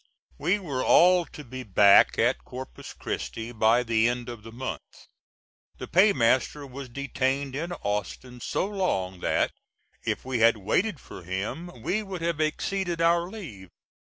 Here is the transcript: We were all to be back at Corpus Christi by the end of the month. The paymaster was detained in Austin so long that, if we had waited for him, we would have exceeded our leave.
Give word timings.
We 0.39 0.57
were 0.57 0.83
all 0.83 1.25
to 1.27 1.43
be 1.43 1.61
back 1.61 2.17
at 2.17 2.43
Corpus 2.43 2.91
Christi 2.91 3.51
by 3.51 3.83
the 3.83 4.07
end 4.09 4.29
of 4.29 4.41
the 4.41 4.51
month. 4.51 4.81
The 5.77 5.87
paymaster 5.87 6.65
was 6.65 6.89
detained 6.89 7.55
in 7.55 7.71
Austin 7.71 8.39
so 8.41 8.65
long 8.67 9.19
that, 9.19 9.51
if 10.03 10.25
we 10.25 10.39
had 10.39 10.57
waited 10.57 10.99
for 10.99 11.21
him, 11.21 11.69
we 11.83 12.01
would 12.01 12.23
have 12.23 12.41
exceeded 12.41 12.99
our 12.99 13.29
leave. 13.29 13.69